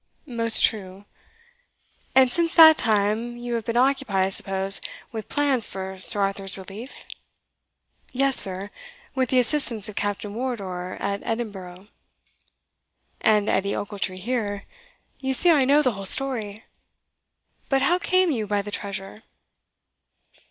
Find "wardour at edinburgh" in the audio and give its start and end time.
10.33-11.85